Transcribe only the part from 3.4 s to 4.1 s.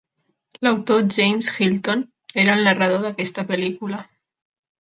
pel·lícula.